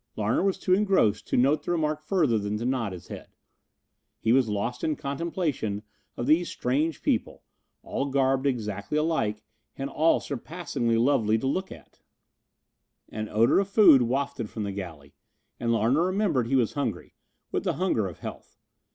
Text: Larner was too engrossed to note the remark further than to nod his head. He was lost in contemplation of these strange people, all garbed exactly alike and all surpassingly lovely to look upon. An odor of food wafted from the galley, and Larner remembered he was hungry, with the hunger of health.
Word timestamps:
Larner 0.15 0.41
was 0.41 0.57
too 0.57 0.73
engrossed 0.73 1.27
to 1.27 1.37
note 1.37 1.61
the 1.61 1.69
remark 1.69 2.01
further 2.01 2.39
than 2.39 2.57
to 2.57 2.65
nod 2.65 2.91
his 2.91 3.09
head. 3.09 3.27
He 4.19 4.33
was 4.33 4.49
lost 4.49 4.83
in 4.83 4.95
contemplation 4.95 5.83
of 6.17 6.25
these 6.25 6.49
strange 6.49 7.03
people, 7.03 7.43
all 7.83 8.07
garbed 8.09 8.47
exactly 8.47 8.97
alike 8.97 9.43
and 9.77 9.91
all 9.91 10.19
surpassingly 10.19 10.97
lovely 10.97 11.37
to 11.37 11.45
look 11.45 11.69
upon. 11.69 11.85
An 13.09 13.29
odor 13.29 13.59
of 13.59 13.69
food 13.69 14.01
wafted 14.01 14.49
from 14.49 14.63
the 14.63 14.71
galley, 14.71 15.13
and 15.59 15.71
Larner 15.71 16.05
remembered 16.07 16.47
he 16.47 16.55
was 16.55 16.73
hungry, 16.73 17.13
with 17.51 17.63
the 17.63 17.73
hunger 17.73 18.07
of 18.07 18.21
health. 18.21 18.57